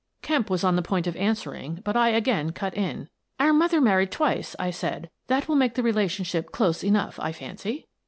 "Kemp 0.23 0.49
was 0.49 0.63
on 0.63 0.75
the 0.75 0.81
point 0.81 1.05
of 1.05 1.15
answering, 1.15 1.79
but 1.85 1.95
I 1.95 2.09
again 2.09 2.53
cut 2.53 2.75
in: 2.75 3.07
"Our 3.39 3.53
mother 3.53 3.79
married 3.79 4.11
twice," 4.11 4.55
I 4.57 4.71
said. 4.71 5.11
"That 5.27 5.47
will 5.47 5.55
make 5.55 5.75
the 5.75 5.83
relationship 5.83 6.51
close 6.51 6.83
enough, 6.83 7.19
I 7.21 7.31
fancy." 7.31 7.85